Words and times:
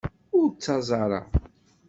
Ur 0.37 0.47
ttaẓ 0.51 0.89
ara. 1.03 1.21